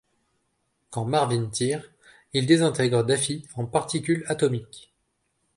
Quand 0.89 1.05
Marvin 1.05 1.45
tire, 1.51 1.83
il 2.33 2.47
désintègre 2.47 3.03
Daffy 3.05 3.45
en 3.53 3.67
particules 3.67 4.25
atomiques. 4.27 4.91